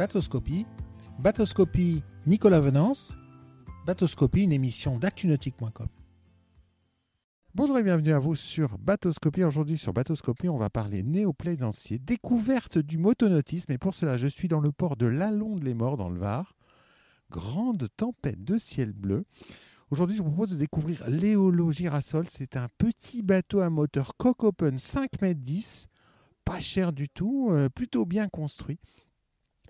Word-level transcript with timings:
Bateauscopie, 0.00 0.64
Bateauscopie 1.18 2.02
Nicolas 2.24 2.60
Venance, 2.60 3.18
Bateauscopie, 3.84 4.44
une 4.44 4.52
émission 4.52 4.98
d'actunautique.com. 4.98 5.88
Bonjour 7.54 7.78
et 7.78 7.82
bienvenue 7.82 8.14
à 8.14 8.18
vous 8.18 8.34
sur 8.34 8.78
Bateauscopie. 8.78 9.44
Aujourd'hui 9.44 9.76
sur 9.76 9.92
Bateauscopie, 9.92 10.48
on 10.48 10.56
va 10.56 10.70
parler 10.70 11.02
néoplaisancier, 11.02 11.98
découverte 11.98 12.78
du 12.78 12.96
motonautisme. 12.96 13.72
Et 13.72 13.76
pour 13.76 13.92
cela, 13.92 14.16
je 14.16 14.26
suis 14.26 14.48
dans 14.48 14.60
le 14.60 14.72
port 14.72 14.96
de 14.96 15.04
l'Allonde-les-Morts 15.04 15.98
dans 15.98 16.08
le 16.08 16.18
Var. 16.18 16.56
Grande 17.30 17.86
tempête 17.98 18.42
de 18.42 18.56
ciel 18.56 18.94
bleu. 18.94 19.26
Aujourd'hui, 19.90 20.16
je 20.16 20.22
vous 20.22 20.30
propose 20.30 20.52
de 20.52 20.56
découvrir 20.56 21.06
l'Eolo 21.10 21.72
Girasol. 21.72 22.24
C'est 22.26 22.56
un 22.56 22.68
petit 22.78 23.20
bateau 23.22 23.60
à 23.60 23.68
moteur 23.68 24.16
coque 24.16 24.44
open 24.44 24.78
5 24.78 25.10
m 25.20 25.34
10, 25.34 25.88
pas 26.46 26.60
cher 26.60 26.94
du 26.94 27.10
tout, 27.10 27.48
euh, 27.50 27.68
plutôt 27.68 28.06
bien 28.06 28.30
construit 28.30 28.78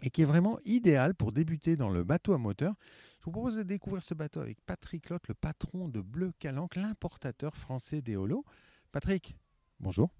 et 0.03 0.11
qui 0.11 0.23
est 0.23 0.27
vraiment 0.27 0.59
idéal 0.65 1.15
pour 1.15 1.33
débuter 1.33 1.77
dans 1.77 1.91
le 1.91 2.05
bateau 2.05 2.33
à 2.33 2.39
moteur. 2.39 2.75
Je 3.21 3.27
vous 3.27 3.33
propose 3.33 3.57
de 3.57 3.63
découvrir 3.63 4.03
ce 4.03 4.15
bateau 4.15 4.41
avec 4.41 4.61
Patrick 4.65 5.11
Lotte, 5.11 5.29
le 5.29 5.35
patron 5.35 5.89
de 5.89 6.01
Bleu 6.01 6.33
Calanque, 6.39 6.77
l'importateur 6.77 7.57
français 7.57 8.01
d'Eolo. 8.01 8.45
Patrick, 8.93 9.37
bonjour. 9.79 10.11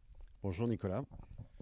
Bonjour 0.43 0.69
Nicolas. 0.69 1.03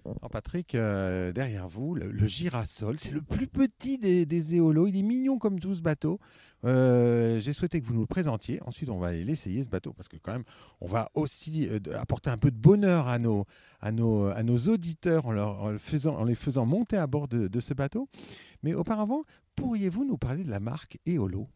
Alors 0.05 0.29
Patrick, 0.29 0.75
euh, 0.75 1.31
derrière 1.31 1.67
vous, 1.67 1.95
le, 1.95 2.27
Girasol, 2.27 2.99
c'est 2.99 3.11
le 3.11 3.21
plus 3.21 3.47
petit 3.47 3.97
des, 3.97 4.25
des 4.25 4.55
éolos. 4.55 4.87
Il 4.87 4.97
est 4.97 5.03
mignon 5.03 5.37
comme 5.37 5.59
tout 5.59 5.75
ce 5.75 5.81
bateau. 5.81 6.19
Euh, 6.65 7.39
j'ai 7.39 7.53
souhaité 7.53 7.81
que 7.81 7.85
vous 7.85 7.93
nous 7.93 8.01
le 8.01 8.07
présentiez. 8.07 8.61
Ensuite, 8.65 8.89
on 8.89 8.99
va 8.99 9.07
aller 9.07 9.23
l'essayer 9.23 9.63
ce 9.63 9.69
bateau 9.69 9.93
parce 9.93 10.07
que 10.07 10.17
quand 10.17 10.33
même, 10.33 10.43
on 10.81 10.87
va 10.87 11.09
aussi 11.13 11.67
euh, 11.67 11.79
apporter 11.97 12.29
un 12.29 12.37
peu 12.37 12.51
de 12.51 12.57
bonheur 12.57 13.07
à 13.07 13.19
nos, 13.19 13.45
à 13.81 13.91
nos, 13.91 14.27
à 14.27 14.43
nos 14.43 14.57
auditeurs 14.57 15.27
en, 15.27 15.71
les 16.23 16.35
faisant 16.35 16.65
monter 16.65 16.97
à 16.97 17.07
bord 17.07 17.27
de, 17.27 17.47
de 17.47 17.59
ce 17.59 17.73
bateau. 17.73 18.07
Mais 18.63 18.73
auparavant, 18.73 19.23
pourriez-vous 19.55 20.05
nous 20.05 20.17
parler 20.17 20.43
de 20.43 20.51
la 20.51 20.59
marque 20.59 20.97
Eolo 21.07 21.47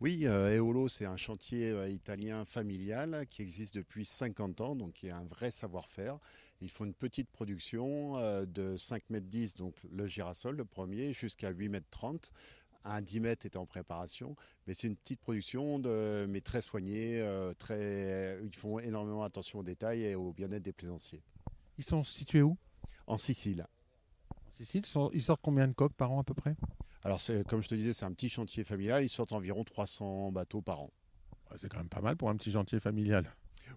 oui, 0.00 0.26
Eolo, 0.26 0.86
c'est 0.86 1.06
un 1.06 1.16
chantier 1.16 1.74
italien 1.90 2.44
familial 2.44 3.26
qui 3.28 3.42
existe 3.42 3.74
depuis 3.74 4.04
50 4.04 4.60
ans, 4.60 4.76
donc 4.76 4.92
qui 4.92 5.10
a 5.10 5.16
un 5.16 5.24
vrai 5.24 5.50
savoir-faire. 5.50 6.18
Ils 6.60 6.70
font 6.70 6.84
une 6.84 6.94
petite 6.94 7.30
production 7.30 8.16
euh, 8.16 8.44
de 8.44 8.76
5 8.76 9.02
m 9.10 9.20
10, 9.20 9.54
donc 9.54 9.74
le 9.90 10.06
girasol, 10.06 10.56
le 10.56 10.64
premier, 10.64 11.12
jusqu'à 11.12 11.50
8 11.50 11.66
m 11.66 11.80
30. 11.90 12.30
Un 12.84 13.02
10 13.02 13.20
mètres 13.20 13.44
est 13.44 13.56
en 13.56 13.66
préparation, 13.66 14.36
mais 14.66 14.74
c'est 14.74 14.86
une 14.86 14.96
petite 14.96 15.20
production, 15.20 15.78
de, 15.78 16.26
mais 16.28 16.40
très 16.40 16.62
soignée. 16.62 17.20
Euh, 17.20 17.52
très, 17.52 18.38
ils 18.44 18.54
font 18.54 18.78
énormément 18.78 19.24
attention 19.24 19.58
aux 19.58 19.64
détails 19.64 20.04
et 20.04 20.14
au 20.14 20.32
bien-être 20.32 20.62
des 20.62 20.72
plaisanciers. 20.72 21.22
Ils 21.76 21.84
sont 21.84 22.04
situés 22.04 22.42
où? 22.42 22.56
En 23.06 23.18
Sicile. 23.18 23.66
En 24.46 24.50
Sicile, 24.50 24.84
ils 25.12 25.22
sortent 25.22 25.40
combien 25.42 25.66
de 25.66 25.72
coques 25.72 25.94
par 25.94 26.12
an 26.12 26.20
à 26.20 26.24
peu 26.24 26.34
près? 26.34 26.56
Alors, 27.04 27.20
comme 27.48 27.62
je 27.62 27.68
te 27.68 27.74
disais, 27.74 27.92
c'est 27.92 28.04
un 28.04 28.12
petit 28.12 28.28
chantier 28.28 28.64
familial. 28.64 29.04
Ils 29.04 29.08
sortent 29.08 29.32
environ 29.32 29.64
300 29.64 30.32
bateaux 30.32 30.62
par 30.62 30.80
an. 30.80 30.90
C'est 31.56 31.68
quand 31.68 31.78
même 31.78 31.88
pas 31.88 32.00
mal 32.00 32.16
pour 32.16 32.28
un 32.30 32.36
petit 32.36 32.52
chantier 32.52 32.80
familial. 32.80 33.34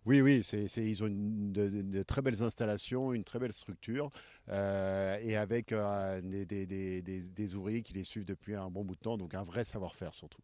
Oui, 0.07 0.19
oui, 0.19 0.41
ils 0.77 1.03
ont 1.03 1.09
de, 1.11 2.01
très 2.03 2.23
belles 2.23 2.41
installations, 2.41 3.13
une 3.13 3.23
très 3.23 3.37
belle 3.37 3.53
structure, 3.53 4.09
euh, 4.49 5.15
et 5.21 5.35
avec 5.35 5.71
euh, 5.71 6.19
des, 6.21 7.55
ouvriers 7.55 7.83
qui 7.83 7.93
les 7.93 8.03
suivent 8.03 8.25
depuis 8.25 8.55
un 8.55 8.71
bon 8.71 8.83
bout 8.83 8.95
de 8.95 8.99
temps, 8.99 9.17
donc 9.17 9.35
un 9.35 9.43
vrai 9.43 9.63
savoir-faire 9.63 10.15
surtout. 10.15 10.41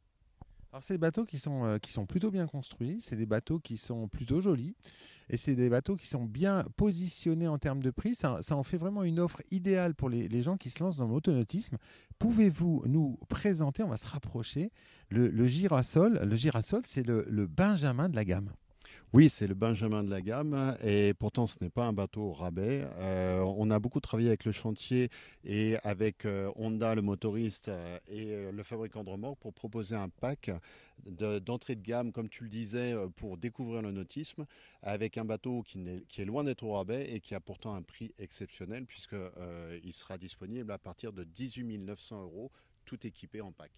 Alors 0.72 0.83
c'est 0.83 0.94
des 0.94 1.00
bateaux 1.00 1.25
qui 1.25 1.39
sont, 1.39 1.66
euh, 1.66 1.78
qui 1.80 1.91
sont 1.91 2.05
plutôt 2.05 2.30
bien 2.30 2.45
construits, 2.45 3.02
c'est 3.02 3.16
des 3.16 3.25
bateaux 3.25 3.58
qui 3.58 3.78
sont 3.78 4.08
plutôt 4.08 4.41
jolis, 4.41 4.75
et 5.28 5.38
c'est 5.38 5.55
des 5.55 5.69
bateaux 5.69 5.95
qui 5.95 6.05
sont 6.05 6.25
bien 6.25 6.63
positionnés 6.75 7.47
en 7.47 7.58
termes 7.58 7.81
de 7.81 7.89
prix. 7.89 8.13
Ça, 8.13 8.39
en 8.52 8.63
fait 8.63 8.78
vraiment 8.78 9.03
une 9.03 9.19
offre 9.19 9.41
idéale 9.50 9.95
pour 9.95 10.09
les, 10.09 10.41
gens 10.44 10.58
qui 10.58 10.69
se 10.69 10.83
lancent 10.83 10.97
dans 10.97 11.08
l'autonautisme. 11.08 11.78
Pouvez-vous 12.19 12.83
nous 12.85 13.18
présenter, 13.28 13.81
on 13.81 13.89
va 13.89 13.97
se 13.97 14.07
rapprocher, 14.07 14.72
le, 15.09 15.47
girasol 15.47 16.19
Le 16.24 16.35
girasol, 16.35 16.84
c'est 16.85 17.07
le 17.07 17.47
Benjamin 17.47 18.07
de 18.07 18.16
la 18.16 18.24
gamme. 18.24 18.51
Oui, 19.14 19.30
c'est 19.30 19.48
le 19.48 19.53
Benjamin 19.53 20.03
de 20.03 20.09
la 20.09 20.22
gamme 20.22 20.78
et 20.84 21.14
pourtant 21.14 21.48
ce 21.48 21.56
n'est 21.62 21.70
pas 21.70 21.86
un 21.86 21.94
bateau 21.94 22.24
au 22.24 22.34
rabais. 22.34 22.86
Euh, 22.98 23.40
on 23.58 23.72
a 23.72 23.80
beaucoup 23.80 24.02
travaillé 24.02 24.28
avec 24.28 24.44
le 24.44 24.52
chantier 24.52 25.09
et 25.46 25.78
avec 25.84 26.25
euh, 26.25 26.52
Honda, 26.58 26.94
le 26.94 27.02
motoriste 27.02 27.70
euh, 27.70 27.98
et 28.08 28.52
le 28.52 28.64
fabricant 28.64 29.06
de 29.06 29.09
remorques 29.09 29.40
pour 29.40 29.53
proposer 29.53 29.96
un 29.96 30.09
pack 30.09 30.52
d'entrée 31.06 31.75
de, 31.75 31.81
gamme, 31.81 32.12
comme 32.12 32.28
tu 32.28 32.44
le 32.44 32.50
disais, 32.50 32.94
pour 33.16 33.38
découvrir 33.38 33.81
le 33.81 33.92
nautisme 33.92 34.46
avec 34.81 35.18
un 35.18 35.25
bateau 35.25 35.64
qui, 35.64 35.80
est, 35.88 36.06
qui 36.08 36.22
est 36.22 36.25
loin 36.25 36.44
d'être 36.44 36.64
au 36.64 36.74
rabais 36.74 37.09
et 37.14 37.22
qui 37.22 37.34
a 37.34 37.40
pourtant 37.40 37.75
un 37.75 37.81
prix 37.81 38.14
exceptionnel 38.19 38.86
puisqu'il 38.86 39.94
sera 39.94 40.18
disponible 40.18 40.69
à 40.72 40.78
partir 40.78 41.14
de 41.14 41.24
18 41.24 41.78
900 41.78 42.24
euros, 42.24 42.52
tout 42.84 43.08
équipé 43.08 43.40
en 43.40 43.52
pack. 43.52 43.72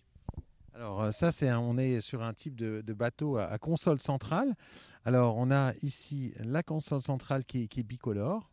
Alors 0.80 1.04
euh, 1.04 1.12
ça, 1.12 1.34
c'est 1.34 1.52
on 1.52 1.78
est 1.78 2.00
sur 2.00 2.24
un 2.24 2.34
type 2.34 2.56
de, 2.56 2.94
bateau 2.94 3.36
à, 3.36 3.58
console 3.58 4.00
centrale. 4.00 4.56
Alors 5.04 5.36
on 5.36 5.52
a 5.52 5.74
ici 5.82 6.34
la 6.40 6.64
console 6.64 7.02
centrale 7.02 7.44
qui, 7.44 7.64
est 7.64 7.84
bicolore, 7.84 8.50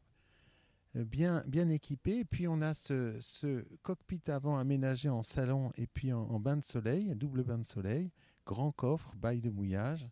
euh, 0.96 1.04
bien, 1.04 1.44
bien 1.46 1.68
équipée. 1.68 2.24
Puis 2.24 2.48
on 2.48 2.62
a 2.62 2.74
ce, 2.74 3.64
cockpit 3.84 4.22
avant 4.26 4.58
aménagé 4.58 5.08
en 5.08 5.22
salon 5.22 5.70
et 5.76 5.86
puis 5.86 6.12
en, 6.12 6.40
bain 6.40 6.56
de 6.56 6.64
soleil, 6.64 7.14
double 7.14 7.44
bain 7.44 7.58
de 7.58 7.64
soleil, 7.64 8.10
grand 8.44 8.72
coffre, 8.72 9.14
bail 9.14 9.40
de 9.40 9.50
mouillage. 9.50 10.08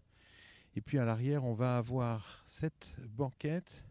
Et 0.77 0.81
puis 0.81 1.01
à 1.01 1.05
l'arrière, 1.05 1.45
on 1.45 1.55
va 1.55 1.79
avoir 1.79 2.45
cette 2.47 2.95
banquette 3.09 3.85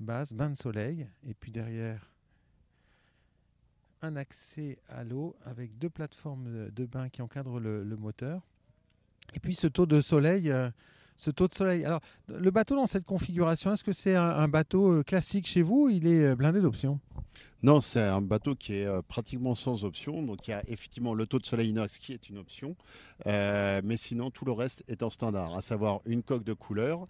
basse, 0.00 0.34
bain 0.34 0.50
de 0.50 0.56
soleil. 0.56 1.08
Et 1.26 1.32
puis 1.32 1.50
derrière, 1.50 2.12
un 4.02 4.16
accès 4.16 4.78
à 4.88 5.04
l'eau 5.04 5.36
avec 5.44 5.78
deux 5.78 5.90
plateformes 5.90 6.70
de 6.70 6.86
bain 6.86 7.08
qui 7.08 7.22
encadrent 7.22 7.60
le, 7.60 7.84
moteur. 7.96 8.42
Et 9.34 9.40
puis 9.40 9.54
ce 9.54 9.66
taux 9.66 9.86
de 9.86 10.00
soleil, 10.00 10.50
euh, 10.50 10.70
ce 11.20 11.30
taux 11.30 11.48
de 11.48 11.54
soleil. 11.54 11.84
Alors 11.84 12.00
le 12.28 12.50
bateau 12.50 12.76
dans 12.76 12.86
cette 12.86 13.04
configuration, 13.04 13.72
est-ce 13.72 13.84
que 13.84 13.92
c'est 13.92 14.14
un, 14.14 14.48
bateau 14.48 14.92
euh, 14.92 15.02
classique 15.02 15.46
chez 15.46 15.62
vous 15.62 15.88
Il 15.90 16.06
est 16.06 16.24
euh, 16.24 16.34
blindé 16.34 16.62
d'options? 16.62 16.98
Non, 17.62 17.82
c'est 17.82 18.00
un 18.00 18.22
bateau 18.22 18.54
qui 18.54 18.72
est 18.72 18.88
pratiquement 19.02 19.54
sans 19.54 19.84
option. 19.84 20.22
Donc 20.22 20.48
il 20.48 20.52
y 20.52 20.54
a 20.54 20.62
effectivement 20.66 21.12
le 21.12 21.26
taux 21.26 21.38
de 21.38 21.44
soleil 21.44 21.68
inox 21.68 21.98
qui 21.98 22.14
est 22.14 22.30
une 22.30 22.38
option. 22.38 22.74
mais 23.26 23.98
sinon, 23.98 24.30
tout 24.30 24.46
le 24.46 24.52
reste 24.52 24.82
est 24.88 25.02
en 25.02 25.10
standard, 25.10 25.54
à 25.54 25.60
savoir 25.60 26.00
une 26.06 26.22
coque 26.22 26.42
de 26.42 26.54
couleur, 26.54 27.06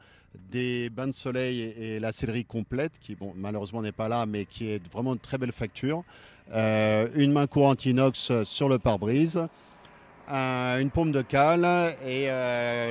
des 0.51 0.91
bains 0.91 1.07
de 1.07 1.13
soleil 1.13 1.61
et, 1.61 2.01
la 2.01 2.11
sellerie 2.11 2.45
complète, 2.45 2.99
qui 2.99 3.17
malheureusement 3.37 3.81
n'est 3.81 3.93
pas 3.93 4.09
là, 4.09 4.27
mais 4.27 4.45
qui 4.45 4.71
est 4.71 4.85
vraiment 4.93 5.13
une 5.13 5.21
très 5.21 5.39
belle 5.39 5.53
facture. 5.53 6.03
une 6.53 7.31
main 7.31 7.47
courante 7.47 7.87
inox 7.87 8.43
sur 8.43 8.69
le 8.69 8.81
pare-brise. 8.81 9.47
Une 10.31 10.91
pompe 10.91 11.13
de 11.13 11.23
cale 11.23 11.95
et 12.07 12.29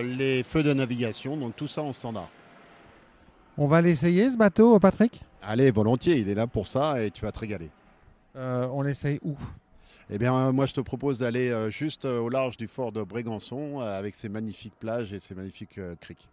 les 0.04 0.44
feux 0.44 0.64
de 0.64 0.74
navigation, 0.74 1.38
donc 1.38 1.56
tout 1.56 1.68
ça 1.68 1.82
en 1.82 1.94
standard. 1.94 2.30
On 3.58 3.68
va 3.68 3.82
l'essayer 3.82 4.30
ce 4.30 4.38
bateau, 4.38 4.80
Patrick? 4.80 5.22
Allez, 5.42 5.72
volontiers, 5.72 6.18
il 6.18 6.30
est 6.30 6.36
là 6.36 6.48
pour 6.48 6.68
ça 6.68 7.04
et 7.04 7.12
tu 7.12 7.22
vas 7.22 7.32
te 7.32 7.40
régaler. 7.40 7.70
Euh, 8.36 8.68
on 8.72 8.82
l'essaye 8.82 9.20
où? 9.24 9.36
Eh 10.10 10.18
bien, 10.18 10.52
moi, 10.52 10.66
je 10.66 10.74
te 10.74 10.82
propose 10.82 11.20
d'aller 11.20 11.50
euh, 11.50 11.70
juste 11.70 12.06
euh, 12.06 12.20
au 12.20 12.30
large 12.30 12.58
du 12.58 12.68
fort 12.68 12.92
de 12.92 13.04
Brégançon 13.04 13.80
avec 13.80 14.16
ses 14.16 14.30
magnifiques 14.30 14.76
plages 14.80 15.12
et 15.14 15.20
ses 15.20 15.36
magnifiques 15.36 15.80
criques. 16.00 16.28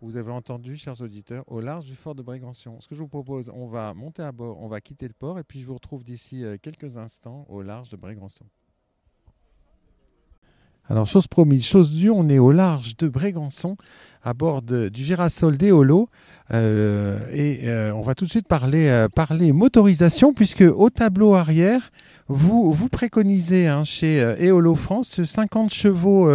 Vous 0.00 0.16
avez 0.16 0.32
entendu, 0.32 0.76
chers 0.76 1.00
auditeurs, 1.00 1.44
au 1.46 1.60
large 1.60 1.84
du 1.84 1.94
fort 1.94 2.14
de 2.14 2.22
Brégançon. 2.22 2.80
Ce 2.80 2.88
que 2.88 2.94
je 2.94 3.00
vous 3.00 3.08
propose, 3.08 3.50
on 3.54 3.68
va 3.68 3.94
monter 3.94 4.22
à 4.22 4.32
bord, 4.32 4.60
on 4.60 4.66
va 4.66 4.80
quitter 4.80 5.06
le 5.06 5.14
port 5.14 5.38
et 5.38 5.44
puis 5.44 5.60
je 5.60 5.66
vous 5.66 5.74
retrouve 5.74 6.02
d'ici 6.02 6.44
quelques 6.60 6.96
instants 6.96 7.46
au 7.48 7.62
large 7.62 7.88
de 7.88 7.96
Brégançon. 7.96 8.44
Alors, 10.88 11.06
chose 11.06 11.26
promise, 11.26 11.64
chose 11.64 11.94
due, 11.94 12.10
on 12.10 12.28
est 12.28 12.38
au 12.38 12.50
large 12.50 12.96
de 12.96 13.08
Brégançon, 13.08 13.76
à 14.24 14.34
bord 14.34 14.62
du 14.62 14.90
Girasol 15.02 15.56
d'Eolo. 15.56 16.08
Euh, 16.52 17.18
et 17.32 17.68
euh, 17.68 17.92
on 17.94 18.02
va 18.02 18.14
tout 18.14 18.24
de 18.24 18.30
suite 18.30 18.48
parler, 18.48 18.88
euh, 18.88 19.08
parler 19.08 19.52
motorisation, 19.52 20.34
puisque 20.34 20.62
au 20.62 20.90
tableau 20.90 21.34
arrière, 21.34 21.90
vous, 22.28 22.74
préconisez 22.90 23.68
hein, 23.68 23.84
chez 23.84 24.18
Eolo 24.40 24.74
France 24.74 25.22
50 25.22 25.72
chevaux 25.72 26.30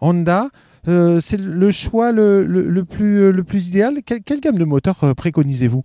Honda. 0.00 0.48
c'est 0.84 1.40
le 1.40 1.70
choix 1.70 2.12
le, 2.12 2.44
le, 2.44 2.84
plus, 2.84 3.30
le 3.32 3.44
plus 3.44 3.68
idéal. 3.68 4.02
quelle 4.04 4.40
gamme 4.40 4.58
de 4.58 4.64
moteurs 4.64 5.14
préconisez-vous? 5.16 5.84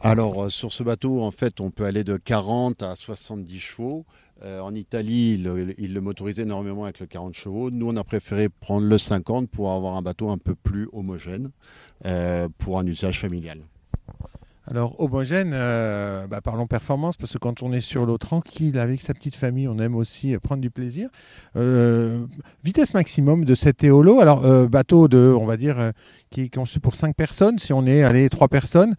Alors 0.00 0.50
sur 0.50 0.72
ce 0.72 0.82
bateau, 0.82 1.22
en 1.22 1.30
fait, 1.30 1.60
on 1.60 1.70
peut 1.70 1.84
aller 1.84 2.04
de 2.04 2.16
40 2.16 2.82
à 2.82 2.94
70 2.94 3.58
chevaux. 3.58 4.04
Euh, 4.44 4.60
en 4.60 4.74
Italie, 4.74 5.40
ils 5.78 5.94
le, 5.94 6.00
motorisaient 6.00 6.42
énormément 6.42 6.84
avec 6.84 6.98
le 6.98 7.06
40 7.06 7.34
chevaux. 7.34 7.70
Nous, 7.70 7.88
on 7.88 7.96
a 7.96 8.02
préféré 8.02 8.48
prendre 8.48 8.86
le 8.86 8.98
50 8.98 9.48
pour 9.48 9.72
avoir 9.72 9.96
un 9.96 10.02
bateau 10.02 10.30
un 10.30 10.38
peu 10.38 10.54
plus 10.54 10.88
homogène 10.92 11.50
euh, 12.06 12.48
pour 12.58 12.78
un 12.78 12.86
usage 12.86 13.20
familial. 13.20 13.58
Alors, 14.66 15.00
homogène, 15.00 15.52
euh, 15.54 16.26
bah, 16.26 16.40
parlons 16.40 16.66
performance, 16.66 17.16
parce 17.16 17.32
que 17.32 17.38
quand 17.38 17.62
on 17.62 17.72
est 17.72 17.80
sur 17.80 18.04
l'eau 18.04 18.18
tranquille 18.18 18.78
avec 18.78 19.00
sa 19.00 19.14
petite 19.14 19.36
famille, 19.36 19.68
on 19.68 19.78
aime 19.78 19.94
aussi 19.94 20.36
prendre 20.38 20.60
du 20.60 20.70
plaisir. 20.70 21.08
vitesse 22.64 22.94
maximum 22.94 23.44
de 23.44 23.54
cet 23.54 23.84
éolo, 23.84 24.20
alors 24.20 24.68
bateau 24.68 25.08
de, 25.08 25.36
on 25.38 25.46
va 25.46 25.56
dire, 25.56 25.92
qui 26.30 26.42
est 26.42 26.54
conçu 26.54 26.80
pour 26.80 26.96
5 26.96 27.14
personnes, 27.14 27.58
si 27.58 27.72
on 27.72 27.86
est 27.86 28.02
allé 28.02 28.28
3 28.28 28.48
personnes, 28.48 28.94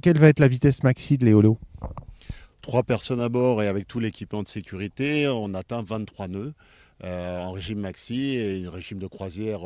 quelle 0.00 0.18
va 0.18 0.28
être 0.28 0.40
la 0.40 0.48
vitesse 0.48 0.82
maxi 0.82 1.18
de 1.18 1.24
l'éolo? 1.24 1.58
Trois 2.66 2.82
personnes 2.82 3.20
à 3.20 3.28
bord 3.28 3.62
et 3.62 3.68
avec 3.68 3.86
tout 3.86 4.00
l'équipement 4.00 4.42
de 4.42 4.48
sécurité, 4.48 5.28
on 5.28 5.54
atteint 5.54 5.82
23 5.82 6.28
nœuds. 6.28 6.54
en 7.02 7.52
régime 7.52 7.80
maxi 7.80 8.36
et 8.36 8.66
un 8.66 8.70
régime 8.70 8.98
de 8.98 9.06
croisière 9.06 9.60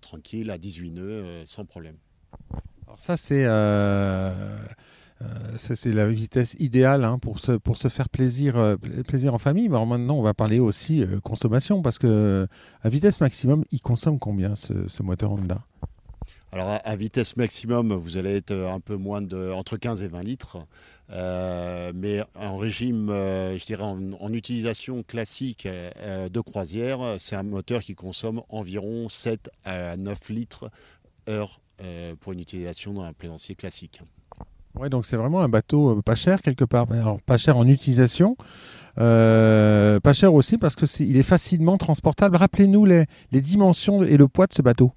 tranquille 0.00 0.50
à 0.50 0.58
18 0.58 0.90
nœuds 0.90 1.42
sans 1.46 1.64
problème. 1.64 1.96
Alors 2.86 3.00
ça 3.00 3.16
c'est 3.16 3.44
euh, 5.22 5.26
c'est 5.56 5.92
la 5.92 6.06
vitesse 6.06 6.54
idéale 6.60 7.04
hein, 7.04 7.18
pour, 7.18 7.40
se, 7.40 7.52
pour 7.52 7.76
se 7.76 7.88
faire 7.88 8.08
plaisir, 8.08 8.56
euh, 8.56 8.76
plaisir 9.06 9.34
en 9.34 9.38
famille. 9.38 9.68
Mais 9.68 9.84
maintenant, 9.84 10.16
on 10.16 10.22
va 10.22 10.34
parler 10.34 10.60
aussi 10.60 11.02
euh, 11.02 11.18
consommation 11.20 11.82
parce 11.82 11.98
que 11.98 12.46
à 12.82 12.88
vitesse 12.88 13.20
maximum, 13.20 13.64
il 13.72 13.80
consomme 13.80 14.18
combien 14.18 14.54
ce, 14.54 15.02
moteur 15.02 15.32
Honda? 15.32 15.60
Alors 16.52 16.78
à, 16.82 16.96
vitesse 16.96 17.36
maximum, 17.36 17.92
vous 17.92 18.16
allez 18.16 18.36
être 18.36 18.52
un 18.52 18.80
peu 18.80 18.96
moins 18.96 19.20
de 19.20 19.52
entre 19.52 19.76
15 19.76 20.02
et 20.02 20.08
20 20.08 20.22
litres, 20.22 20.58
mais 21.10 22.22
en 22.34 22.56
régime, 22.56 23.08
je 23.10 23.64
dirais 23.66 23.84
en, 23.84 24.32
utilisation 24.32 25.02
classique 25.02 25.66
de 25.68 26.40
croisière, 26.40 27.00
c'est 27.18 27.36
un 27.36 27.42
moteur 27.42 27.82
qui 27.82 27.94
consomme 27.94 28.42
environ 28.48 29.08
7 29.08 29.50
à 29.64 29.96
9 29.96 30.28
litres 30.30 30.70
heure 31.28 31.60
pour 32.20 32.32
une 32.32 32.40
utilisation 32.40 32.94
dans 32.94 33.02
un 33.02 33.12
plaisancier 33.12 33.54
classique. 33.54 34.00
Ouais, 34.78 34.88
donc 34.88 35.06
c'est 35.06 35.16
vraiment 35.16 35.40
un 35.40 35.48
bateau 35.48 35.98
euh, 35.98 36.02
pas 36.02 36.14
cher 36.14 36.40
quelque 36.40 36.64
part. 36.64 36.86
Alors 36.92 37.20
pas 37.20 37.36
cher 37.36 37.56
en 37.56 37.66
utilisation, 37.66 38.36
euh, 38.98 39.98
pas 40.00 40.12
cher 40.12 40.34
aussi 40.34 40.56
parce 40.56 40.76
que 40.76 40.84
est, 40.84 41.16
est 41.16 41.22
facilement 41.22 41.78
transportable. 41.78 42.36
Rappelez-nous 42.36 42.84
les, 42.84 43.06
les, 43.32 43.40
dimensions 43.40 44.02
et 44.02 44.16
le 44.16 44.28
poids 44.28 44.46
de 44.46 44.52
ce 44.52 44.62
bateau. 44.62 44.92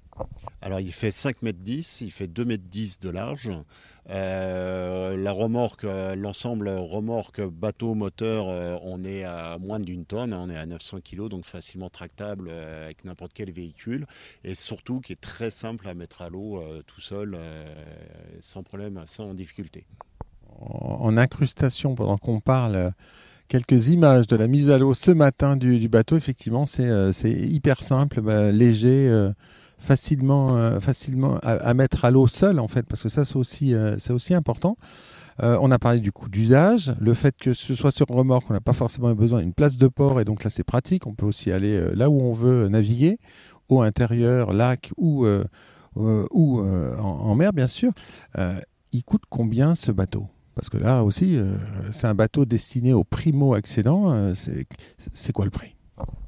Alors 0.60 0.80
il 0.80 0.92
fait 0.92 1.10
5 1.10 1.42
mètres 1.42 1.60
10, 1.60 2.02
il 2.02 2.10
fait 2.12 2.28
2 2.28 2.44
mètres 2.44 2.64
10 2.68 3.00
de 3.00 3.10
large. 3.10 3.50
Euh, 4.10 5.16
la 5.16 5.32
remorque, 5.32 5.84
euh, 5.84 6.16
l'ensemble 6.16 6.68
remorque, 6.68 7.40
bateau, 7.40 7.94
moteur, 7.94 8.48
euh, 8.48 8.76
on 8.82 9.04
est 9.04 9.22
à 9.22 9.58
moins 9.58 9.78
d'une 9.78 10.04
tonne, 10.04 10.34
on 10.34 10.50
est 10.50 10.56
à 10.56 10.66
900 10.66 10.98
kg, 11.00 11.28
donc 11.28 11.44
facilement 11.44 11.88
tractable 11.88 12.50
avec 12.50 13.04
n'importe 13.04 13.32
quel 13.32 13.52
véhicule, 13.52 14.06
et 14.42 14.54
surtout 14.54 15.00
qui 15.00 15.12
est 15.12 15.20
très 15.20 15.50
simple 15.50 15.86
à 15.86 15.94
mettre 15.94 16.22
à 16.22 16.28
l'eau 16.28 16.62
tout 16.86 17.00
seul, 17.00 17.38
sans 18.40 18.62
problème, 18.62 19.00
sans 19.04 19.34
difficulté. 19.34 19.86
En 20.60 21.16
incrustation, 21.16 21.94
pendant 21.94 22.18
qu'on 22.18 22.40
parle, 22.40 22.92
quelques 23.48 23.88
images 23.88 24.26
de 24.26 24.36
la 24.36 24.48
mise 24.48 24.70
à 24.70 24.78
l'eau 24.78 24.94
ce 24.94 25.10
matin 25.10 25.56
du, 25.56 25.88
bateau, 25.88 26.16
effectivement, 26.16 26.66
c'est 26.66 27.12
hyper 27.24 27.82
simple, 27.82 28.20
bah, 28.20 28.50
léger 28.50 29.30
facilement, 29.82 30.56
euh, 30.56 30.80
facilement 30.80 31.38
à, 31.42 31.74
mettre 31.74 32.04
à 32.04 32.10
l'eau 32.10 32.26
seul, 32.26 32.58
en 32.58 32.68
fait, 32.68 32.86
parce 32.86 33.02
que 33.02 33.08
ça, 33.08 33.24
c'est 33.24 33.36
aussi, 33.36 33.74
euh, 33.74 33.96
aussi 34.10 34.32
important. 34.32 34.76
Euh, 35.42 35.58
on 35.60 35.70
a 35.70 35.78
parlé 35.78 36.00
du 36.00 36.12
coût 36.12 36.28
d'usage, 36.28 36.94
le 37.00 37.14
fait 37.14 37.34
que 37.36 37.52
ce 37.52 37.74
soit 37.74 37.90
sur 37.90 38.06
remorque, 38.06 38.48
on 38.50 38.52
n'a 38.52 38.60
pas 38.60 38.74
forcément 38.74 39.12
besoin 39.14 39.40
d'une 39.40 39.54
place 39.54 39.76
de 39.76 39.88
port, 39.88 40.20
et 40.20 40.24
donc 40.24 40.44
là, 40.44 40.50
c'est 40.50 40.62
pratique. 40.62 41.06
On 41.06 41.14
peut 41.14 41.26
aussi 41.26 41.50
aller 41.50 41.80
là 41.94 42.10
où 42.10 42.20
on 42.20 42.32
veut 42.32 42.68
naviguer, 42.68 43.18
au 43.68 43.82
intérieur, 43.82 44.52
lac 44.52 44.92
ou, 44.96 45.26
ou 45.96 46.60
en, 46.60 47.34
mer, 47.34 47.52
bien 47.52 47.66
sûr. 47.66 47.92
il 48.92 49.04
coûte 49.04 49.22
combien 49.28 49.74
ce 49.74 49.90
bateau? 49.90 50.26
Parce 50.54 50.68
que 50.68 50.76
là 50.76 51.02
aussi, 51.02 51.38
c'est 51.92 52.06
un 52.06 52.14
bateau 52.14 52.44
destiné 52.44 52.92
aux 52.92 53.04
primo-accédants. 53.04 54.34
c'est 54.34 55.32
quoi 55.32 55.46
le 55.46 55.50
prix? 55.50 55.74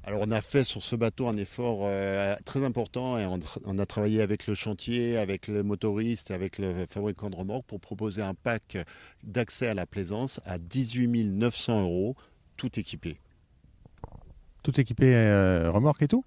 Alors 0.07 0.21
on 0.23 0.31
a 0.31 0.41
fait 0.41 0.65
sur 0.65 0.83
ce 0.83 0.97
bateau 0.97 1.29
un 1.29 1.37
effort 1.37 1.81
euh, 1.83 2.37
très 2.45 2.63
important 2.63 3.19
et 3.19 3.27
on, 3.65 3.79
a 3.79 3.87
travaillé 3.87 4.21
avec 4.21 4.47
le 4.47 4.55
chantier, 4.55 5.17
avec 5.17 5.49
le 5.49 5.63
motoriste, 5.63 6.31
avec 6.31 6.59
le 6.59 6.85
fabricant 6.87 7.31
de 7.31 7.37
remorques 7.37 7.65
pour 7.67 7.81
proposer 7.81 8.21
un 8.21 8.35
pack 8.35 8.77
d'accès 9.23 9.67
à 9.67 9.75
la 9.75 9.87
plaisance 9.87 10.41
à 10.45 10.59
18 10.59 11.25
900 11.25 11.83
euros, 11.83 12.17
tout 12.57 12.79
équipé. 12.79 13.17
Tout 14.63 14.79
équipé 14.79 15.15
euh, 15.15 15.71
remorque 15.71 16.03
et 16.03 16.09
tout? 16.09 16.25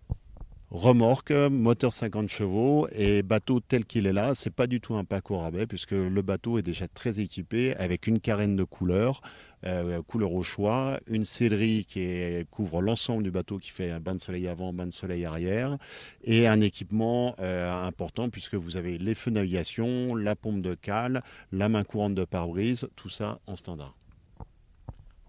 Remorque, 0.69 1.31
moteur 1.31 1.93
50 1.93 2.27
chevaux 2.27 2.87
et 2.91 3.23
bateau 3.23 3.59
tel 3.59 3.85
qu'il 3.85 4.05
est 4.05 4.13
là, 4.13 4.33
c'est 4.35 4.53
pas 4.53 4.67
du 4.67 4.81
tout 4.81 4.95
un 4.95 5.05
au 5.29 5.37
rabais 5.37 5.65
puisque 5.65 5.91
le 5.91 6.21
bateau 6.21 6.57
est 6.57 6.61
déjà 6.61 6.87
très 6.87 7.19
équipé 7.19 7.75
avec 7.77 8.07
une 8.07 8.19
carène 8.19 8.55
de 8.55 8.63
couleur, 8.63 9.21
euh, 9.65 10.01
couleur 10.03 10.33
au 10.33 10.43
choix, 10.43 10.99
une 11.07 11.23
sellerie 11.23 11.85
qui 11.85 12.05
couvre 12.51 12.81
l'ensemble 12.81 13.23
du 13.23 13.31
bateau 13.31 13.57
qui 13.57 13.71
fait 13.71 13.91
un 13.91 13.99
bain 13.99 14.15
de 14.15 14.19
soleil 14.19 14.47
avant, 14.47 14.73
bain 14.73 14.85
de 14.85 14.91
soleil 14.91 15.25
arrière 15.25 15.77
et 16.23 16.47
un 16.47 16.59
équipement 16.59 17.35
euh, 17.39 17.71
important 17.85 18.29
puisque 18.29 18.55
vous 18.55 18.75
avez 18.75 18.97
les 18.97 19.15
feux 19.15 19.31
de 19.31 19.35
navigation, 19.35 20.15
la 20.15 20.35
pompe 20.35 20.61
de 20.61 20.75
cale, 20.75 21.23
la 21.51 21.69
main 21.69 21.83
courante 21.83 22.15
de 22.15 22.25
pare-brise, 22.25 22.87
tout 22.95 23.09
ça 23.09 23.39
en 23.47 23.55
standard. 23.55 23.95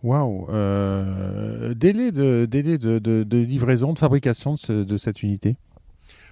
Waouh 0.02 0.46
euh, 0.50 1.74
Délai, 1.74 2.12
de, 2.12 2.46
délai 2.48 2.78
de, 2.78 3.24
livraison, 3.36 3.92
de 3.92 3.98
fabrication 3.98 4.54
de, 4.68 4.96
cette 4.96 5.22
unité. 5.22 5.56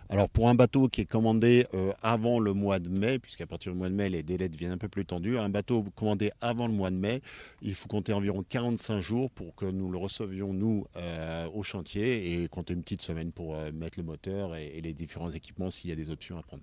Alors 0.08 0.28
pour 0.28 0.48
un 0.48 0.54
bateau 0.54 0.86
qui 0.86 1.00
est 1.00 1.04
commandé 1.04 1.66
euh, 1.74 1.92
avant 2.00 2.38
le 2.38 2.52
mois 2.52 2.78
de 2.78 2.88
mai, 2.88 3.18
puisqu'à 3.18 3.44
partir 3.44 3.72
du 3.72 3.78
mois 3.78 3.88
de 3.88 3.94
mai 3.94 4.08
les 4.08 4.22
délais 4.22 4.48
deviennent 4.48 4.70
un 4.70 4.78
peu 4.78 4.86
plus 4.86 5.04
tendus, 5.04 5.36
un 5.36 5.48
bateau 5.48 5.84
commandé 5.96 6.30
avant 6.40 6.68
le 6.68 6.74
mois 6.74 6.92
de 6.92 6.96
mai, 6.96 7.22
il 7.60 7.74
faut 7.74 7.88
compter 7.88 8.12
environ 8.12 8.44
45 8.48 9.00
jours 9.00 9.32
pour 9.32 9.56
que 9.56 9.66
nous 9.66 9.90
le 9.90 9.98
recevions 9.98 10.52
nous 10.52 10.86
euh, 10.96 11.48
au 11.52 11.64
chantier 11.64 12.40
et 12.40 12.46
compter 12.46 12.74
une 12.74 12.82
petite 12.84 13.02
semaine 13.02 13.32
pour 13.32 13.56
mettre 13.74 13.98
le 13.98 14.04
moteur 14.04 14.54
et 14.54 14.80
les 14.80 14.92
différents 14.92 15.30
équipements 15.30 15.72
s'il 15.72 15.90
y 15.90 15.92
a 15.92 15.96
des 15.96 16.12
options 16.12 16.38
à 16.38 16.42
prendre 16.42 16.62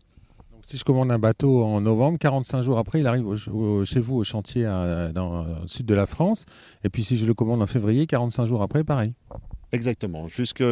si 0.68 0.78
je 0.78 0.84
commande 0.84 1.12
un 1.12 1.20
bateau 1.20 1.64
en 1.64 1.82
novembre, 1.82 2.18
45 2.20 2.62
jours 2.62 2.78
après, 2.78 3.00
il 3.00 3.08
arrive 3.08 3.26
chez 3.84 4.00
vous 4.00 4.16
au 4.16 4.24
chantier 4.24 4.64
dans, 4.64 5.46
le 5.62 5.68
sud 5.68 5.86
de 5.86 5.96
la 5.96 6.06
France. 6.06 6.46
Et 6.84 6.90
puis 6.90 7.04
si 7.04 7.18
je 7.18 7.26
le 7.26 7.34
commande 7.34 7.62
en 7.62 7.68
février, 7.68 8.08
45 8.08 8.46
jours 8.46 8.62
après, 8.62 8.84
pareil. 8.84 9.14
Exactement. 9.74 10.28
Jusqu'au 10.28 10.66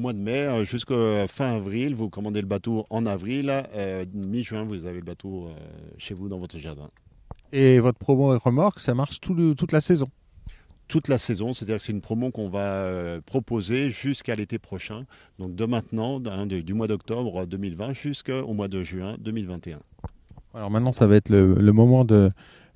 mois 0.00 0.12
de 0.12 0.18
mai, 0.18 0.40
euh, 0.40 0.64
jusqu'à 0.64 1.28
fin 1.28 1.54
avril, 1.54 1.94
vous 1.94 2.10
commandez 2.10 2.40
le 2.40 2.48
bateau 2.48 2.84
en 2.90 3.06
avril. 3.06 3.52
Euh, 3.74 4.04
mi-juin, 4.12 4.64
vous 4.64 4.84
avez 4.84 4.98
le 4.98 5.04
bateau 5.04 5.46
euh, 5.46 5.54
chez 5.96 6.12
vous 6.12 6.28
dans 6.28 6.40
votre 6.40 6.58
jardin. 6.58 6.88
Et 7.52 7.78
votre 7.78 7.98
promo 7.98 8.34
et 8.34 8.36
remorque, 8.36 8.80
ça 8.80 8.94
marche 8.94 9.20
toute 9.20 9.72
la 9.72 9.80
saison 9.80 10.08
toute 10.88 11.08
la 11.08 11.18
saison, 11.18 11.52
c'est-à-dire 11.52 11.76
que 11.76 11.82
c'est 11.82 11.92
une 11.92 12.00
promo 12.00 12.30
qu'on 12.30 12.48
va 12.48 12.82
euh, 12.82 13.20
proposer 13.24 13.90
jusqu'à 13.90 14.34
l'été 14.34 14.58
prochain, 14.58 15.04
donc 15.38 15.54
de 15.54 15.64
maintenant, 15.66 16.18
du 16.18 16.74
mois 16.74 16.88
d'octobre 16.88 17.46
2020 17.46 17.92
jusqu'au 17.92 18.52
mois 18.54 18.68
de 18.68 18.82
juin 18.82 19.16
2021. 19.20 19.78
Alors 20.54 20.70
maintenant, 20.70 20.92
ça 20.92 21.06
va 21.06 21.16
être 21.16 21.28
le, 21.28 21.72
moment 21.72 22.06
de, 22.06 22.30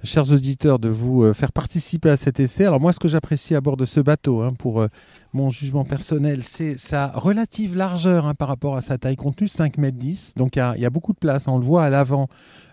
chers 0.05 0.31
auditeurs, 0.31 0.79
de 0.79 0.91
vous 0.91 1.23
euh, 1.23 1.33
faire 1.33 1.53
participer 1.53 2.11
à 2.11 2.17
cet 2.17 2.39
essai. 2.39 2.67
Alors 2.67 2.81
moi, 2.81 2.93
ce 2.93 3.01
que 3.01 3.09
j'apprécie 3.09 3.55
à 3.55 3.63
bord 3.63 3.79
de 3.79 3.87
ce 3.87 3.99
bateau, 3.99 4.43
hein, 4.43 4.53
pour 4.53 4.83
euh, 4.83 4.89
mon 5.33 5.51
jugement 5.51 5.85
personnel, 5.85 6.43
c'est 6.43 6.77
sa 6.77 7.09
relative 7.09 7.75
largeur 7.75 8.27
hein, 8.27 8.35
par 8.35 8.49
rapport 8.49 8.77
à 8.77 8.83
sa 8.83 8.99
taille 8.99 9.17
contenue, 9.17 9.49
5 9.49 9.79
mètres 9.79 9.97
10. 9.97 10.35
Donc 10.37 10.57
il 10.57 10.81
y, 10.81 10.87
a 10.87 10.91
beaucoup 10.91 11.15
de 11.15 11.19
place, 11.19 11.49
on 11.49 11.59
le 11.59 11.65
voit 11.65 11.83
à 11.83 11.91
l'avant. 11.91 12.29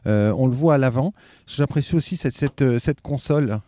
on 0.05 0.47
le 0.47 0.53
voit 0.55 0.75
à 0.75 0.77
l'avant. 0.77 1.13
J'apprécie 1.47 1.95
aussi 1.95 2.17
cette 2.17 3.01
console 3.01 3.61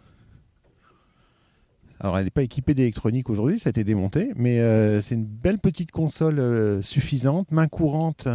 alors, 2.04 2.18
elle 2.18 2.24
n'est 2.24 2.32
pas 2.32 2.42
équipée 2.42 2.74
d'électronique 2.74 3.30
aujourd'hui, 3.30 3.60
ça 3.60 3.68
a 3.68 3.70
été 3.70 3.84
démonté, 3.84 4.32
mais 4.36 4.60
euh, 4.60 5.02
c'est 5.02 5.14
une 5.14 5.26
belle 5.26 5.60
petite 5.60 5.92
console 5.92 6.40
euh, 6.40 6.82
suffisante, 6.82 7.52
main 7.52 7.68
courante 7.68 8.28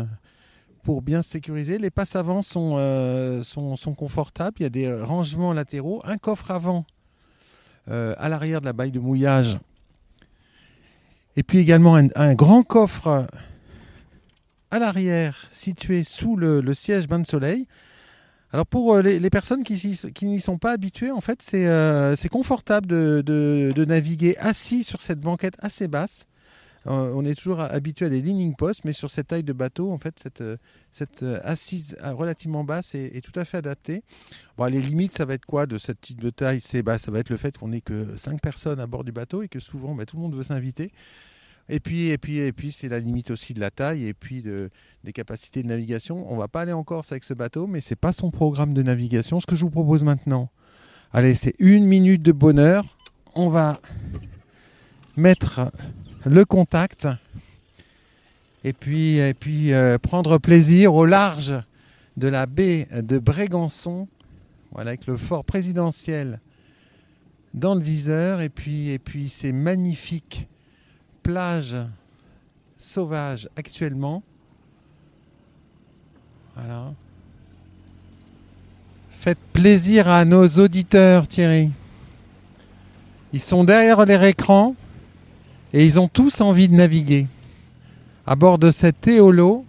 pour 0.84 1.02
bien 1.02 1.20
se 1.20 1.30
sécuriser. 1.30 1.78
Les 1.78 1.90
passes 1.90 2.14
avant 2.14 2.42
sont, 2.42 2.76
euh, 2.78 3.42
sont, 3.42 3.76
confortables, 3.98 4.54
il 4.60 4.62
y 4.62 4.66
a 4.66 4.70
des 4.70 4.94
rangements 4.94 5.52
latéraux, 5.52 6.00
un 6.04 6.16
coffre 6.16 6.52
avant 6.52 6.86
à 7.88 8.28
l'arrière 8.28 8.60
de 8.60 8.66
la 8.66 8.72
baille 8.72 8.90
de 8.90 8.98
mouillage, 8.98 9.58
et 11.36 11.44
puis 11.44 11.58
également 11.58 11.94
un, 11.96 12.34
grand 12.34 12.64
coffre 12.64 13.28
à 14.72 14.78
l'arrière 14.80 15.46
situé 15.52 16.02
sous 16.02 16.36
le 16.36 16.74
siège 16.74 17.08
bain 17.08 17.20
de 17.20 17.26
soleil 17.26 17.66
alors 18.52 18.66
pour 18.66 18.94
euh, 18.94 19.02
les, 19.02 19.30
personnes 19.30 19.64
qui, 19.64 19.98
n'y 20.22 20.40
sont 20.40 20.58
pas 20.58 20.72
habituées, 20.72 21.10
en 21.10 21.20
fait, 21.20 21.42
c'est 21.42 21.66
euh, 21.66 22.14
confortable 22.30 22.86
de, 22.86 23.84
naviguer 23.86 24.36
assis 24.38 24.84
sur 24.84 25.00
cette 25.00 25.20
banquette 25.20 25.56
assez 25.58 25.88
basse. 25.88 26.26
Euh, 26.86 27.12
on 27.16 27.24
est 27.24 27.34
toujours 27.34 27.60
habitué 27.60 28.06
à 28.06 28.08
des 28.08 28.22
leaning 28.22 28.54
posts, 28.54 28.84
mais 28.84 28.92
sur 28.92 29.10
cette 29.10 29.28
taille 29.28 29.42
de 29.42 29.52
bateau, 29.52 29.90
en 29.90 29.98
fait, 29.98 30.24
cette, 30.92 31.24
assise 31.42 31.96
relativement 32.00 32.62
basse 32.62 32.94
est, 32.94 33.20
tout 33.20 33.38
à 33.38 33.44
fait 33.44 33.56
adaptée. 33.56 34.04
Les 34.68 34.80
limites, 34.80 35.12
ça 35.12 35.24
va 35.24 35.34
être 35.34 35.46
quoi 35.46 35.66
de 35.66 35.78
cette 35.78 36.00
type 36.00 36.20
de 36.20 36.30
taille? 36.30 36.60
Bah, 36.84 36.98
ça 36.98 37.10
va 37.10 37.18
être 37.18 37.30
le 37.30 37.36
fait 37.36 37.58
qu'on 37.58 37.68
n'ait 37.68 37.80
que 37.80 38.16
5 38.16 38.40
personnes 38.40 38.78
à 38.78 38.86
bord 38.86 39.02
du 39.02 39.10
bateau 39.10 39.42
et 39.42 39.48
que 39.48 39.58
souvent, 39.58 39.96
bah, 39.96 40.06
tout 40.06 40.16
le 40.16 40.22
monde 40.22 40.36
veut 40.36 40.44
s'inviter. 40.44 40.92
Et 41.68 41.80
puis, 41.80 42.10
et 42.10 42.18
puis, 42.18 42.38
et 42.38 42.52
puis, 42.52 42.70
c'est 42.70 42.88
la 42.88 43.00
limite 43.00 43.30
aussi 43.30 43.52
de 43.52 43.60
la 43.60 43.70
taille 43.70 44.06
et 44.06 44.14
puis 44.14 44.42
de, 44.42 44.70
des 45.02 45.12
capacités 45.12 45.62
de 45.62 45.68
navigation. 45.68 46.30
On 46.32 46.36
va 46.36 46.46
pas 46.46 46.60
aller 46.60 46.72
en 46.72 46.84
Corse 46.84 47.10
avec 47.10 47.24
ce 47.24 47.34
bateau, 47.34 47.66
mais 47.66 47.80
c'est 47.80 47.96
pas 47.96 48.12
son 48.12 48.30
programme 48.30 48.72
de 48.72 48.82
navigation. 48.82 49.40
Ce 49.40 49.46
que 49.46 49.56
je 49.56 49.62
vous 49.62 49.70
propose 49.70 50.04
maintenant, 50.04 50.48
allez, 51.12 51.34
c'est 51.34 51.54
une 51.58 51.84
minute 51.84 52.22
de 52.22 52.32
bonheur. 52.32 52.84
On 53.34 53.48
va 53.48 53.80
mettre 55.16 55.72
le 56.24 56.44
contact 56.44 57.08
et 58.64 58.72
puis, 58.72 59.18
et 59.18 59.34
puis 59.34 59.72
euh, 59.72 59.98
prendre 59.98 60.38
plaisir 60.38 60.94
au 60.94 61.04
large 61.04 61.54
de 62.16 62.28
la 62.28 62.46
baie 62.46 62.88
de 62.92 63.18
Brégançon, 63.18 64.08
voilà, 64.72 64.90
avec 64.90 65.06
le 65.06 65.16
fort 65.16 65.44
présidentiel 65.44 66.40
dans 67.54 67.74
le 67.74 67.80
viseur 67.80 68.40
et 68.40 68.48
puis, 68.48 68.90
et 68.90 68.98
puis 68.98 69.28
ces 69.28 69.52
magnifiques 69.52 70.48
plages 71.26 71.76
sauvages 72.78 73.48
actuellement. 73.56 74.22
Voilà. 76.54 76.92
Faites 79.10 79.40
plaisir 79.52 80.08
à 80.08 80.24
nos 80.24 80.46
auditeurs, 80.46 81.26
Thierry. 81.26 81.72
Ils 83.32 83.40
sont 83.40 83.64
derrière 83.64 84.06
leur 84.06 84.22
écran 84.22 84.76
et 85.72 85.84
ils 85.84 85.98
ont 85.98 86.06
tous 86.06 86.40
envie 86.40 86.68
de 86.68 86.74
naviguer. 86.74 87.26
À 88.24 88.36
bord 88.36 88.58
de 88.58 88.70
cet 88.70 89.08
éolo, 89.08 89.64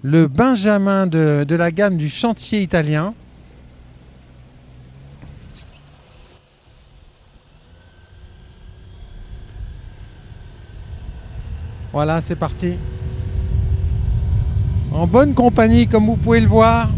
le 0.00 0.28
Benjamin 0.28 1.06
de 1.06 1.54
la 1.54 1.70
gamme 1.70 1.98
du 1.98 2.08
chantier 2.08 2.62
italien. 2.62 3.12
Voilà, 11.94 12.20
c'est 12.20 12.34
parti. 12.34 12.74
En 14.90 15.06
bonne 15.06 15.32
compagnie, 15.32 15.86
comme 15.86 16.06
vous 16.06 16.16
pouvez 16.16 16.40
le 16.40 16.48
voir. 16.48 16.90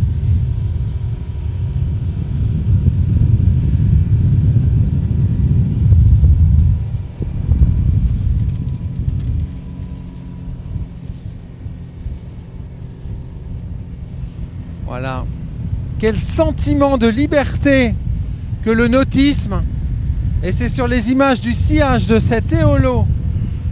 Voilà. 14.87 15.27
Quel 15.99 16.19
sentiment 16.19 16.97
de 16.97 17.07
liberté 17.07 17.95
que 18.63 18.71
le 18.71 18.89
nautisme. 18.89 19.63
Et 20.43 20.53
c'est 20.53 20.71
sur 20.71 20.89
les 20.89 21.13
images 21.13 21.43
du 21.43 21.53
sillage 21.53 22.07
de 22.07 22.19
cet 22.19 22.51
éolo 22.55 23.07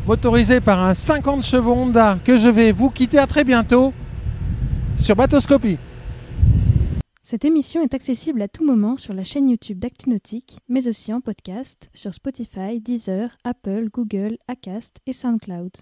motorisé 0.06 0.60
par 0.60 0.82
un 0.82 0.94
50 0.94 1.42
chevaux 1.42 1.72
Honda 1.72 2.18
que 2.24 2.38
je 2.38 2.48
vais 2.48 2.72
vous 2.72 2.90
quitter 2.90 3.18
à 3.18 3.26
très 3.26 3.44
bientôt 3.44 3.92
sur 4.98 5.16
Batoscopie. 5.16 5.78
Cette 7.22 7.46
émission 7.46 7.82
est 7.82 7.94
accessible 7.94 8.42
à 8.42 8.48
tout 8.48 8.66
moment 8.66 8.98
sur 8.98 9.14
la 9.14 9.24
chaîne 9.24 9.48
YouTube 9.48 9.78
d'ActuNautique, 9.78 10.58
mais 10.68 10.88
aussi 10.88 11.12
en 11.12 11.22
podcast 11.22 11.88
sur 11.94 12.12
Spotify, 12.12 12.80
Deezer, 12.80 13.36
Apple, 13.44 13.88
Google, 13.90 14.36
Acast 14.46 14.98
et 15.06 15.14
SoundCloud. 15.14 15.74